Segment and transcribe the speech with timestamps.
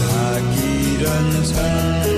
[0.00, 2.17] I keep untied.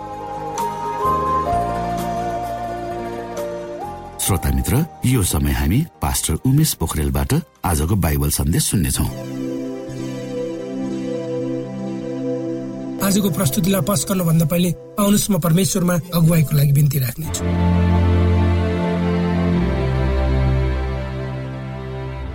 [4.31, 7.33] श्रोता मित्र यो समय हामी पास्टर उमेश पोखरेलबाट
[7.67, 9.03] आजको बाइबल सन्देश सुन्नेछौ।
[13.07, 14.69] आजको प्रस्तुतिलाई पस गर्नुभन्दा पहिले
[15.03, 17.43] आउनुहोस् म परमेश्वरमा अगुवाईको लागि बिन्ती राख्नेछु।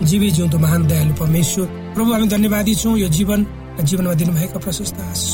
[0.04, 1.66] जीवी जिउँदो महान दयालु परमेश्वर
[1.96, 3.40] प्रभु हामी धन्यवादी छौँ यो जीवन
[3.81, 5.32] जीवनमा दिनुभएका प्रशस्त आशिष।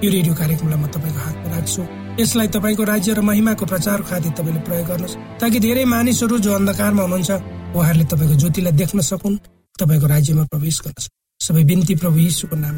[0.00, 4.60] यो रेडियो कार्यक्रमलाई म तपाईँको हातमा राख्छु। यसलाई तपाईँको राज्य र महिमाको प्रचार खातिर तपाईँले
[4.68, 7.30] प्रयोग गर्नुहोस् ताकि धेरै मानिसहरू जो अन्धकारमा हुनुहुन्छ
[7.72, 9.36] उहाँहरूले तपाईँको ज्योतिलाई देख्न सकुन्
[9.80, 11.08] तपाईँको राज्यमा प्रवेश गर्न
[11.40, 12.76] सबै बिन्ती प्रभु यीशुको नाम।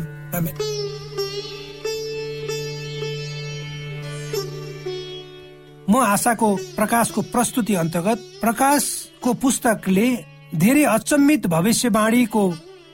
[5.91, 6.49] म आशाको
[6.79, 10.07] प्रकाशको प्रस्तुति अन्तर्गत प्रकाशको पुस्तकले
[10.55, 12.43] धेरै अचम्मित भविष्यवाणीको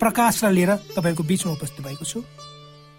[0.00, 2.20] प्रकाशलाई लिएर तपाईँको बिचमा उपस्थित भएको छु।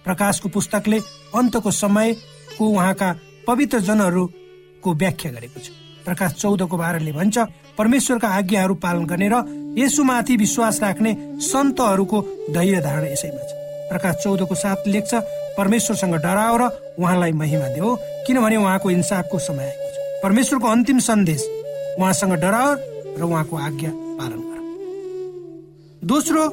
[0.06, 1.00] प्रकाशको पुस्तकले
[1.36, 3.10] अन्तको समयको उहाँका
[3.48, 5.68] पवित्र जनहरूको व्याख्या गरेको छ।
[6.06, 7.38] प्रकाश चौधको बाह्रले भन्छ
[7.78, 9.36] परमेश्वरका आज्ञाहरू पालन गर्ने र
[9.78, 12.22] यसुमाथि विश्वास राख्ने सन्तहरूको
[12.52, 13.52] धैर्य धारणा यसैमा छ।
[13.90, 15.14] प्रकाश चौधको साथ लेख्छ
[15.58, 16.64] परमेश्वरसँग डराओ र
[17.00, 17.96] उहाँलाई महिमा देऊ
[18.28, 21.42] किनभने उहाँको इन्साफको समय आएको छ। परमेश्वरको अन्तिम सन्देश
[22.00, 22.70] उहाँसँग डराओ
[23.18, 24.60] र उहाँको आज्ञा पालन गर।
[26.04, 26.44] दोस्रो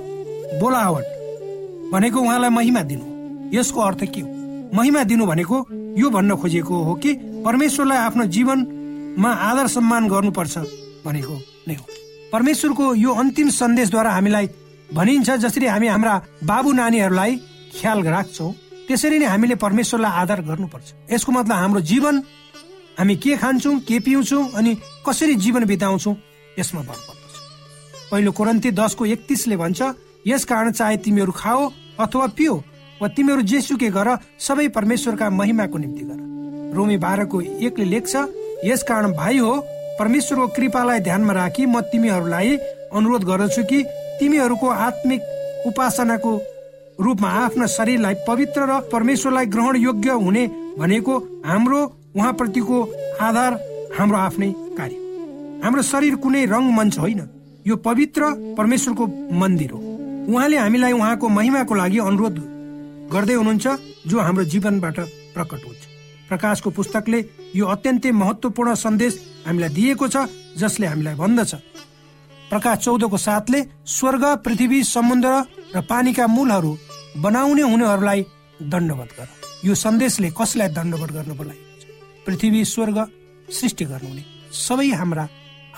[0.60, 1.06] बोलावट
[1.92, 3.04] भनेको उहाँलाई महिमा दिनु
[3.56, 4.37] यसको अर्थ के हो?
[4.74, 5.56] महिमा दिनु भनेको
[5.98, 10.58] यो भन्न खोजेको हो कि परमेश्वरलाई आफ्नो जीवनमा आदर सम्मान गर्नुपर्छ
[11.04, 11.34] भनेको
[11.68, 11.84] नै हो।
[12.32, 14.46] परमेश्वरको यो अन्तिम सन्देशद्वारा हामीलाई
[14.94, 17.36] भनिन्छ जसरी हामी हाम्रा बाबु नानीहरूलाई
[17.80, 18.52] ख्याल राख्छौँ
[18.88, 22.22] त्यसरी नै हामीले परमेश्वरलाई आदर गर्नुपर्छ। यसको मतलब हाम्रो जीवन
[22.98, 24.74] हामी के खान्छौँ के पिउँछौँ अनि
[25.06, 26.14] कसरी जीवन बिताउँछौँ
[26.58, 27.34] यसमा भर पर्दछ।
[28.10, 29.80] पहिलो कोरन्ती दसको एकतिसले भन्छ
[30.26, 31.70] यस कारण चाहे तिमीहरू खाओ
[32.00, 32.54] अथवा पियो
[33.00, 36.18] वा तिमीहरू जेसुकै गर सबै परमेश्वरका महिमाको निम्ति गर।
[36.76, 38.14] रोमी बाह्रको एकले लेख्छ
[38.64, 39.54] यस कारण भाइ हो
[39.98, 42.56] परमेश्वरको कृपालाई ध्यानमा राखी म तिमीहरूलाई
[42.92, 43.78] अनुरोध गर्दछु कि
[44.20, 45.20] तिमीहरूको आत्मिक
[45.66, 46.32] उपासनाको
[46.98, 50.44] रूपमा आफ्ना शरीरलाई पवित्र र परमेश्वरलाई ग्रहण योग्य हुने
[50.78, 51.14] भनेको
[51.46, 51.80] हाम्रो
[52.16, 52.76] उहाँप्रतिको
[53.20, 53.52] आधार
[53.98, 54.96] हाम्रो आफ्नै कार्य।
[55.64, 57.20] हाम्रो शरीर कुनै रङ्गमञ्च होइन
[57.66, 58.22] यो पवित्र
[58.58, 59.06] परमेश्वरको
[59.40, 59.78] मन्दिर हो।
[60.28, 62.36] उहाँले हामीलाई उहाँको महिमाको लागि अनुरोध
[63.12, 63.66] गर्दै हुनुहुन्छ
[64.06, 64.98] जो हाम्रो जीवनबाट
[65.34, 65.82] प्रकट हुन्छ।
[66.28, 67.18] प्रकाशको पुस्तकले
[67.56, 69.12] यो अत्यन्तै महत्वपूर्ण सन्देश
[69.46, 70.16] हामीलाई दिएको छ
[70.60, 71.52] जसले हामीलाई भन्दछ।
[72.52, 75.28] प्रकाश चौधको साथले स्वर्ग पृथ्वी समुद्र
[75.74, 76.72] र पानीका मूलहरू
[77.24, 78.20] बनाउने हुनेहरूलाई
[78.72, 79.28] दण्डवत गर।
[79.64, 82.98] यो सन्देशले कसलाई दण्डवत गर्न बोलाइएको पृथ्वी स्वर्ग
[83.48, 84.22] सृष्टि गर्नुहुने।
[84.52, 85.24] सबै हाम्रा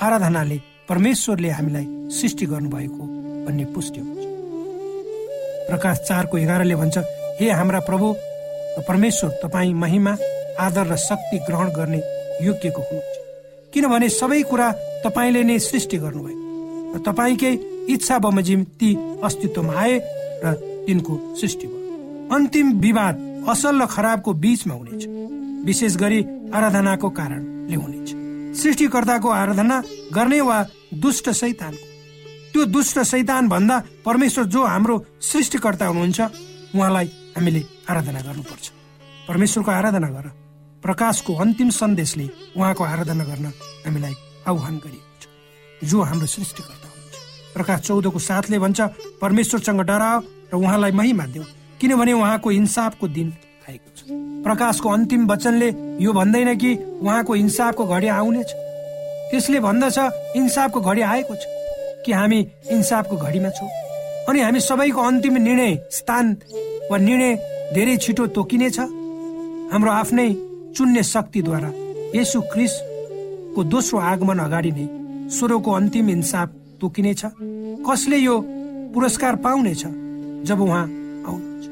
[0.02, 0.58] आराधनाले
[0.88, 3.02] परमेश्वरले हामीलाई सृष्टि गर्नुभएको
[3.46, 4.22] भन्ने पुष्टि हुन्छ।
[5.70, 6.98] प्रकाश चारको एघारले भन्छ
[7.40, 8.12] हे हाम्रा प्रभु
[8.88, 10.10] परमेश्वर तपाईँ महिमा
[10.60, 11.98] आदर र शक्ति ग्रहण गर्ने
[12.44, 13.16] योग्यको हुनुहुन्छ।
[13.72, 14.66] किनभने सबै कुरा
[15.04, 16.36] तपाईँले नै सृष्टि गर्नुभयो
[16.94, 17.52] र तपाईँकै
[17.94, 18.90] इच्छा बमोजिम ती
[19.24, 19.94] अस्तित्वमा आए
[20.44, 20.52] र
[20.86, 23.14] तिनको सृष्टि भयो। अन्तिम विवाद
[23.48, 25.02] असल र खराबको बीचमा हुनेछ।
[25.64, 26.20] विशेष गरी
[26.52, 28.08] आराधनाको कारणले हुनेछ।
[28.60, 29.82] सृष्टिकर्ताको आराधना
[30.12, 30.58] गर्ने वा
[30.94, 31.86] दुष्ट सैतानको
[32.52, 34.96] त्यो दुष्ट सैतान भन्दा परमेश्वर जो हाम्रो
[35.30, 36.20] सृष्टिकर्ता हुनुहुन्छ
[36.76, 38.66] उहाँलाई हामीले आराधना गर्नुपर्छ।
[39.28, 40.26] परमेश्वरको आराधना गर।
[40.82, 43.46] प्रकाशको अन्तिम सन्देशले उहाँको आराधना गर्न
[43.86, 44.14] हामीलाई
[44.48, 45.24] आह्वान गरिएको छ।
[45.88, 48.80] जो हाम्रो सृष्टिकर्ता हुनुहुन्छ। प्रकाश चौधको साथले भन्छ
[49.20, 50.18] परमेश्वरसँग डराओ
[50.52, 51.44] र उहाँलाई महिमा देऊ।
[51.80, 53.28] किनभने उहाँको इन्साफको दिन
[53.68, 54.00] आएको छ।
[54.44, 55.68] प्रकाशको अन्तिम वचनले
[56.00, 56.70] यो भन्दैन कि
[57.00, 58.50] उहाँको इन्साफको घडी आउनेछ
[59.30, 59.98] त्यसले भन्दछ
[60.36, 61.44] इन्साफको घडी आएको छ
[62.04, 62.38] कि हामी
[62.72, 63.68] इन्साफको घडीमा छौँ।
[64.28, 66.34] अनि हामी सबैको अन्तिम निर्णय स्थान
[66.90, 67.34] वा निर्णय
[67.74, 68.78] धेरै छिटो तोकिनेछ।
[69.72, 70.28] हाम्रो आफ्नै
[70.76, 71.70] चुन्ने शक्तिद्वारा
[72.14, 74.86] यसु क्रिसको दोस्रो आगमन अगाडि नै
[75.30, 76.48] स्वरको अन्तिम इन्साफ
[76.80, 77.22] तोकिनेछ।
[77.86, 78.34] कसले यो
[78.94, 79.82] पुरस्कार पाउनेछ
[80.48, 80.84] जब उहाँ
[81.28, 81.64] आउनुहुन्छ?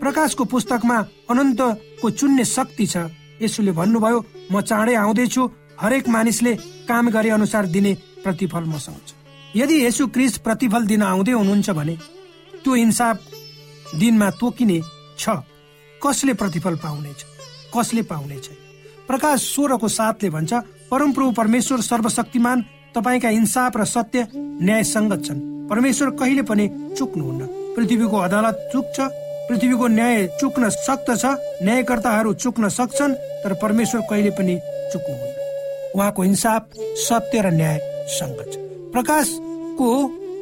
[0.00, 0.98] प्रकाशको पुस्तकमा
[1.30, 2.96] अनन्तको चुन्ने शक्ति छ
[3.42, 4.18] यसुले भन्नुभयो
[4.50, 5.42] म चाँडै आउँदैछु
[5.80, 6.52] हरेक मानिसले
[6.90, 7.92] काम गरे अनुसार दिने
[8.24, 9.14] प्रतिफल मसँग
[9.54, 11.96] यदि यसु क्रिस प्रतिफल दिन आउँदै हुनुहुन्छ भने
[12.64, 13.16] त्यो इन्साफ
[13.94, 14.80] दिनमा तोकिने
[15.18, 15.28] छ।
[16.02, 17.24] कसले प्रतिफल पाउनेछ?
[17.74, 18.46] कसले पाउनेछ?
[19.06, 20.52] प्रकाश सोह्रको साथले भन्छ
[20.90, 22.64] परमप्रभु परमेश्वर सर्वशक्तिमान
[22.94, 29.00] तपाईँका इन्साफ र सत्य न्याय सङ्गत छन्। परमेश्वर कहिले पनि चुक्नुहुन्न। पृथ्वीको अदालत चुक्छ
[29.48, 31.24] पृथ्वीको न्याय चुक्न सक्दछ
[31.62, 34.54] न्यायकर्ताहरू चुक्न सक्छन् तर परमेश्वर कहिले पनि
[34.92, 35.34] चुक्नुहुन्न।
[35.94, 36.62] उहाँको इन्साफ
[37.06, 37.78] सत्य र न्याय
[38.10, 38.56] सङ्गत छ।
[38.92, 39.88] प्रकाशको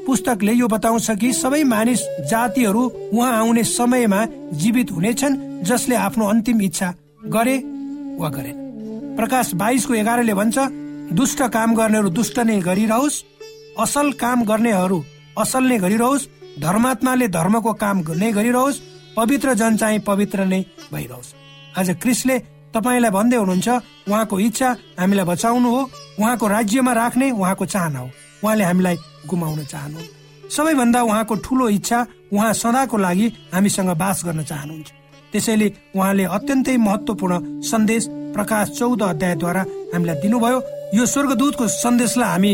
[0.06, 2.82] पुस्तकले यो बताउँछ कि सबै मानिस जातिहरू
[3.12, 6.92] उहाँ आउने समयमा जीवित हुनेछन् जसले आफ्नो अन्तिम इच्छा
[7.34, 7.56] गरे
[8.20, 8.56] वा गरेन
[9.16, 10.58] प्रकाश बाइसको एघारले भन्छ
[11.12, 13.22] दुष्ट काम गर्नेहरू दुष्ट नै गरिरहोस्
[13.80, 14.98] असल काम गर्नेहरू
[15.38, 16.28] असल नै गरिरहोस्
[16.60, 18.82] धर्मात्माले धर्मको काम नै गरिरहोस्
[19.16, 20.60] पवित्र जन चाहिँ पवित्र नै
[20.92, 21.34] भइरहोस्।
[21.78, 22.38] आज क्रिसले
[22.74, 23.68] तपाईँलाई भन्दै हुनुहुन्छ
[24.08, 24.68] उहाँको इच्छा
[24.98, 25.82] हामीलाई बचाउनु हो
[26.20, 28.10] उहाँको राज्यमा राख्ने उहाँको चाहना हो।
[28.44, 28.96] उहाँले हामीलाई
[29.26, 29.98] गुमाउन चाहनु
[30.52, 31.98] सबैभन्दा उहाँको ठुलो इच्छा
[32.32, 34.90] उहाँ सदाको लागि हामीसँग बास गर्न चाहनुहुन्छ।
[35.32, 37.34] त्यसैले उहाँले अत्यन्तै महत्वपूर्ण
[37.64, 38.02] सन्देश
[38.36, 39.62] प्रकाश चौध अध्यायद्वारा
[39.94, 40.58] हामीलाई दिनुभयो।
[40.94, 42.52] यो स्वर्गदूतको सन्देशलाई हामी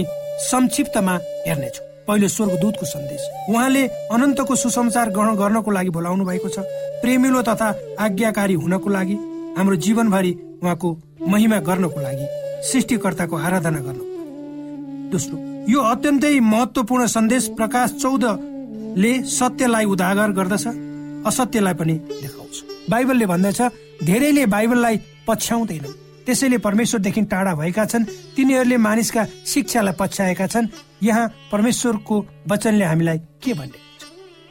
[0.51, 1.15] संक्षिप्तमा
[1.47, 3.83] हेर्नेछौँ। पहिलो स्वर्गदूतको सन्देश। उहाँले
[4.15, 6.59] अनन्तको सुसमाचार ग्रहण गर्नको लागि बोलाउनु भएको छ।
[7.03, 7.69] प्रेमिलो तथा
[7.99, 9.17] आज्ञाकारी हुनको लागि
[9.59, 10.33] हाम्रो जीवनभरि
[10.63, 10.89] उहाँको
[11.29, 12.27] महिमा गर्नको लागि
[12.71, 14.05] सृष्टिकर्ताको आराधना गर्नु
[15.13, 20.67] दोस्रो यो अत्यन्तै महत्वपूर्ण सन्देश प्रकाश चौधले सत्यलाई उजागर गर्दछ
[21.29, 22.57] असत्यलाई पनि देखाउँछ।
[22.91, 23.61] बाइबलले भन्दछ
[24.05, 24.97] धेरैले बाइबललाई
[25.29, 28.05] पछ्याउँदैनन् त्यसैले परमेश्वरदेखि टाढा भएका छन्।
[28.37, 30.67] तिनीहरूले मानिसका शिक्षालाई पछ्याएका छन्।
[31.03, 32.17] यहाँ परमेश्वरको
[32.49, 33.79] वचनले हामीलाई के भन्ने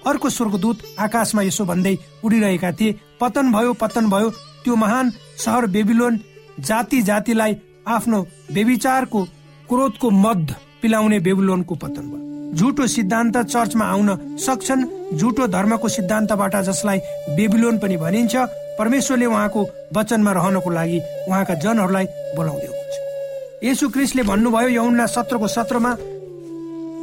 [0.10, 4.30] अर्को स्वर्गदूत आकाशमा यसो भन्दै उडिरहेका थिए पतन भयो पतन भयो
[4.63, 6.20] त्यो महान सहर बेबिलोन
[6.60, 7.56] जाति जातिलाई
[7.88, 8.22] आफ्नो
[8.54, 9.24] बेविचारको
[9.70, 14.86] क्रोधको मद पिलाउने बेबिलोनको पतन भयो। झुटो सिद्धान्त चर्चमा आउन सक्छन्।
[15.17, 17.00] झुटो धर्मको सिद्धान्तबाट जसलाई
[17.36, 18.36] बेबिलोन पनि भनिन्छ
[18.79, 19.62] परमेश्वरले उहाँको
[19.95, 22.05] वचनमा रहनको लागि उहाँका जनहरूलाई
[22.36, 25.93] बोलाउँदै हुनुहुन्छ। यसु क्रिस्टले भन्नुभयो यौना सत्रको सत्रमा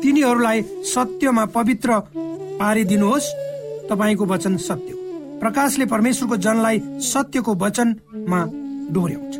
[0.02, 1.99] तिनीहरूलाई सत्यमा पवित्र
[2.61, 3.26] पारिदिनुहोस्।
[3.90, 4.99] तपाईँको वचन सत्य हो।
[5.40, 8.40] प्रकाशले परमेश्वरको जनलाई सत्यको वचनमा
[8.90, 9.35] डोर्याउँछ।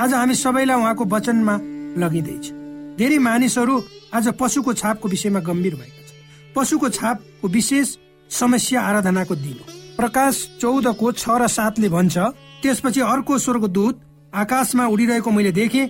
[0.00, 1.54] आज हामी सबैलाई उहाँको वचनमा
[1.98, 2.57] लगिँदैछ।
[2.98, 3.74] धेरै मानिसहरू
[4.10, 7.88] आज पशुको छापको विषयमा गम्भीर भएका छन्। पशुको छापको विशेष
[8.30, 9.58] समस्या आराधनाको दिन
[9.96, 12.18] प्रकाश चौधको छ र सातले भन्छ
[12.62, 14.00] त्यसपछि अर्को स्वर्गदूत
[14.34, 15.86] आकाशमा उडिरहेको मैले देखेँ।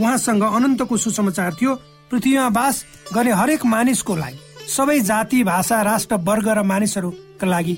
[0.00, 1.74] उहाँसँग अनन्तको सुसमाचार थियो।
[2.10, 7.76] पृथ्वीमा बास गर्ने हरेक मानिसको लागि सबै जाति भाषा राष्ट्र वर्ग र मानिसहरूका लागि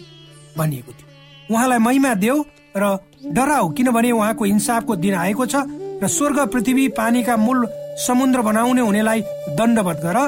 [0.57, 1.07] भनिएको थियो।
[1.51, 2.39] उहाँलाई महिमा देऊ
[2.77, 2.95] र
[3.27, 5.67] डराउ किनभने उहाँको इन्साफको दिन आएको छ
[5.99, 7.67] र स्वर्ग पृथ्वी पानीका मूल
[8.07, 9.21] समुद्र बनाउने हुनेलाई
[9.59, 10.19] दण्डवत गर।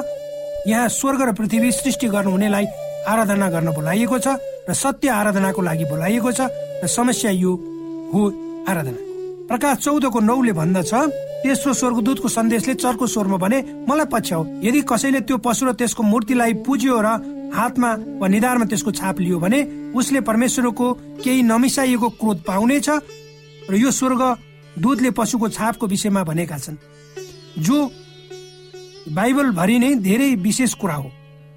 [0.67, 2.65] यहाँ स्वर्ग र पृथ्वी सृष्टि गर्नुहुनेलाई
[3.07, 4.27] आराधना गर्न बोलाइएको छ
[4.69, 6.41] र सत्य आराधनाको लागि बोलाइएको छ
[6.83, 7.51] र समस्या यो
[8.13, 8.21] हो
[8.69, 8.99] आराधना।
[9.49, 10.93] प्रकाश चौधको नौले भन्दछ
[11.41, 13.57] तेस्रो स्वर्गदूतको सन्देशले चर्को स्वरमा भने
[13.89, 17.07] मलाई पछ्याउ यदि कसैले त्यो पशु र त्यसको मूर्तिलाई पुज्यो र
[17.51, 17.89] हातमा
[18.21, 19.59] वा निधारमा त्यसको छाप लियो भने
[19.97, 20.87] उसले परमेश्वरको
[21.23, 22.87] केही नमिसाइएको क्रोध पाउनेछ
[23.69, 24.21] र यो स्वर्ग
[24.77, 26.77] दूतले पशुको छापको विषयमा भनेका छन्।
[27.59, 27.91] जो
[29.09, 31.11] बाइबल भरि नै धेरै विशेष कुरा हो।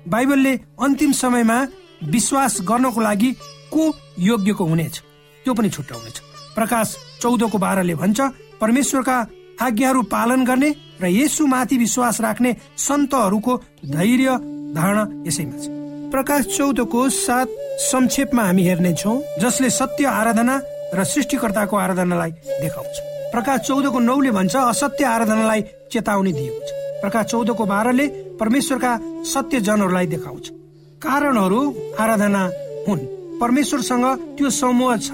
[0.09, 1.59] बाइबलले अन्तिम समयमा
[2.05, 3.31] विश्वास गर्नको लागि
[3.73, 3.83] को
[4.21, 5.01] योग्यको हुनेछ
[5.45, 6.19] त्यो पनि छुट्याउनेछ।
[6.55, 8.21] प्रकाश चौधको बाह्रले भन्छ
[8.61, 9.17] परमेश्वरका
[9.63, 10.71] आज्ञाहरू पालन गर्ने
[11.03, 14.39] र यसु माथि विश्वास राख्ने सन्तहरूको धैर्य
[14.75, 15.67] धारणा यसैमा छ।
[16.11, 17.47] प्रकाश चौधको साथ
[17.81, 20.61] संक्षेपमा हामी हेर्नेछौँ जसले सत्य आराधना
[20.95, 25.61] र सृष्टिकर्ताको आराधनालाई देखाउँछ। प्रकाश चौधको नौले भन्छ असत्य आराधनालाई
[25.91, 26.71] चेतावनी दिएको छ।
[27.03, 28.07] प्रकाश चौधको बाह्रले
[28.39, 28.93] परमेश्वरका
[29.27, 30.45] सत्य जनहरूलाई देखाउँछ।
[31.03, 31.61] कारणहरू
[31.99, 32.43] आराधना
[32.87, 33.01] हुन्।
[33.41, 34.07] परमेश्वरसँग
[34.39, 35.11] त्यो समूह छ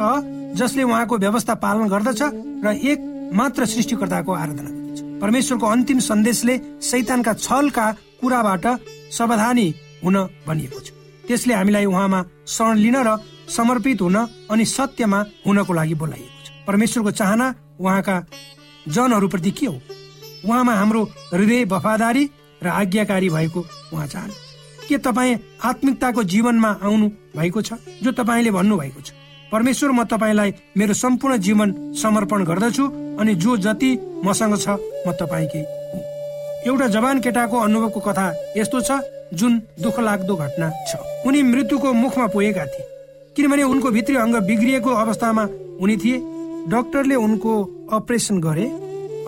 [0.52, 2.20] जसले उहाँको व्यवस्था पालन गर्दछ
[2.64, 2.98] र एक
[3.32, 7.86] मात्र सृष्टिकर्ताको आराधना गर्दछ। परमेश्वरको अन्तिम सन्देशले सैतानका छलका
[8.20, 8.66] कुराबाट
[9.16, 9.66] सावधानी
[10.04, 10.92] हुन भनिएको छ।
[11.24, 13.16] त्यसले हामीलाई उहाँमा शरण लिन र
[13.48, 14.16] समर्पित हुन
[14.52, 17.46] अनि सत्यमा हुनको लागि बोलाइएको छ। परमेश्वरको चाहना
[17.80, 18.24] उहाँका
[18.88, 19.80] जनहरूप्रति के हो?
[20.44, 22.30] उहाँमा हाम्रो हृदय वफादारी
[22.62, 23.60] र आज्ञाकारी भएको
[23.92, 24.34] उहाँ चाहनु।
[24.88, 27.72] के तपाईँ आत्मिकताको जीवनमा आउनु भएको छ?
[28.02, 29.12] जो तपाईँले भन्नुभएको छ।
[29.52, 32.84] परमेश्वर म तपाईँलाई मेरो सम्पूर्ण जीवन समर्पण गर्दछु
[33.20, 33.90] अनि जो जति
[34.24, 34.68] मसँग छ
[35.06, 35.64] म तपाईँकै
[36.68, 39.00] एउटा जवान केटाको अनुभवको कथा यस्तो छ
[39.34, 42.84] जुन दुःख लाग्दो घटना छ। उनी मृत्युको मुखमा पुगेका थिए।
[43.36, 45.44] किनभने उनको भित्री अङ्ग बिग्रिएको अवस्थामा
[45.80, 46.18] उनी थिए।
[46.68, 47.52] डाक्टरले उनको
[47.92, 48.66] अपरेसन गरे।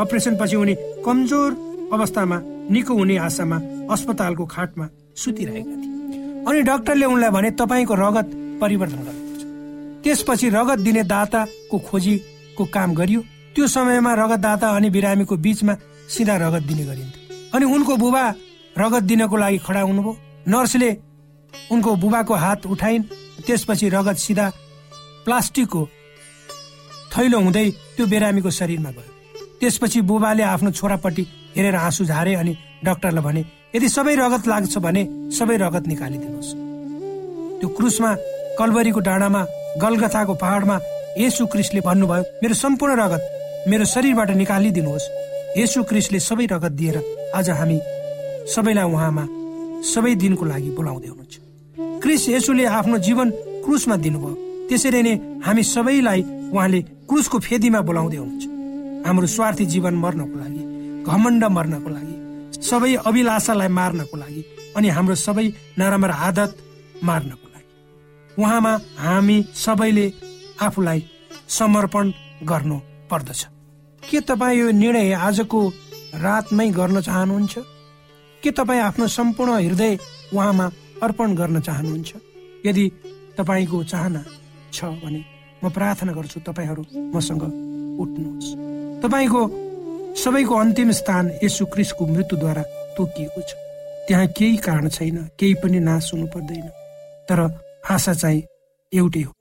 [0.00, 1.50] अपरेसन पछि उनी कमजोर
[1.92, 2.40] अवस्थामा
[2.70, 3.56] निको हुने आशामा
[3.92, 9.42] अस्पतालको खाटमा सुतिरहेका थिए। अनि डाक्टरले उनलाई भने तपाईँको रगत परिवर्तन गर्नुपर्छ।
[10.04, 13.20] त्यसपछि रगत दिने दाताको खोजीको काम गरियो।
[13.54, 15.74] त्यो समयमा रगतदाता अनि बिरामीको बीचमा
[16.08, 17.20] सिधा रगत दिने गरिन्थ्यो।
[17.54, 18.24] अनि उनको बुबा
[18.78, 20.16] रगत दिनको लागि खडा हुनुभयो।
[20.48, 20.90] नर्सले
[21.70, 23.02] उनको बुबाको हात उठाइन्।
[23.46, 24.52] त्यसपछि रगत सिधा
[25.24, 25.88] प्लास्टिकको
[27.12, 29.10] थैलो हुँदै त्यो बिरामीको शरीरमा गयो।
[29.60, 31.22] त्यसपछि बुबाले आफ्नो छोरापट्टि
[31.56, 32.52] हेरेर आँसु झारे अनि
[32.84, 33.42] डाक्टरलाई भने
[33.74, 35.02] यदि सबै रगत लाग्छ भने
[35.38, 36.50] सबै रगत निकालिदिनुहोस्।
[37.60, 38.10] त्यो क्रुसमा
[38.58, 39.42] कलबरीको डाँडामा
[39.82, 40.76] गलगथाको पहाडमा
[41.18, 43.22] यसु क्रिसले भन्नुभयो मेरो सम्पूर्ण रगत
[43.70, 45.10] मेरो शरीरबाट निकालिदिनुहोस्।
[45.60, 46.96] यसु क्रिसले सबै रगत दिएर
[47.36, 47.78] आज हामी
[48.54, 49.24] सबैलाई उहाँमा
[49.84, 51.34] सबै दिनको लागि बोलाउँदै हुनुहुन्छ।
[52.02, 53.28] क्रिस यसुले आफ्नो जीवन
[53.64, 54.34] क्रुसमा दिनुभयो।
[54.68, 56.20] त्यसरी नै हामी सबैलाई
[56.52, 56.80] उहाँले
[57.12, 58.44] क्रुसको फेदीमा बोलाउँदै हुनुहुन्छ।
[59.06, 60.62] हाम्रो स्वार्थी जीवन मर्नको लागि
[61.04, 62.16] घमण्ड मर्नको लागि
[62.64, 64.42] सबै अभिलाषालाई मार्नको लागि
[64.76, 65.46] अनि हाम्रो सबै
[65.78, 66.50] नराम्रो आदत
[67.04, 67.68] मार्नको लागि।
[68.40, 68.72] उहाँमा
[69.04, 70.06] हामी सबैले
[70.64, 71.00] आफूलाई
[71.58, 72.12] समर्पण
[72.48, 72.78] गर्नु
[73.10, 73.40] पर्दछ।
[74.02, 75.60] के तपाईँ यो निर्णय आजको
[76.24, 77.54] रातमै गर्न चाहनुहुन्छ?
[78.42, 79.92] के तपाईँ आफ्नो सम्पूर्ण हृदय
[80.32, 80.66] उहाँमा
[81.04, 82.10] अर्पण गर्न चाहनुहुन्छ?
[82.66, 82.84] यदि
[83.36, 84.24] तपाईँको चाहना
[84.72, 85.20] छ भने
[85.62, 86.82] म प्रार्थना गर्छु तपाईँहरू
[87.14, 87.42] मसँग
[88.02, 88.48] उठ्नुहोस्।
[89.02, 89.40] तपाईँको
[90.14, 92.62] सबैको अन्तिम स्थान यसु क्रिसको मृत्युद्वारा
[92.96, 93.50] तोकिएको छ।
[94.08, 96.68] त्यहाँ केही कारण छैन केही पनि नाश हुनु पर्दैन।
[97.28, 97.40] तर
[97.90, 98.42] आशा चाहिँ
[98.92, 99.32] एउटै हो।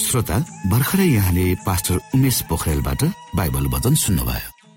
[0.00, 0.38] श्रोता
[0.70, 3.02] भर्खरै यहाँले पास्टर उमेश पोखरेलबाट
[3.36, 4.59] बाइबल वचन सुन्नुभयो।